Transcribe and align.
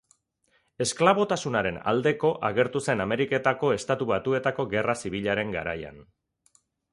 Esklabotasunaren 0.83 1.77
aldeko 1.91 2.31
agertu 2.49 2.81
zen 2.85 3.03
Ameriketako 3.05 3.69
Estatu 3.75 4.09
Batuetako 4.13 4.67
Gerra 4.73 4.97
Zibilaren 5.05 5.55
garaian. 5.59 6.03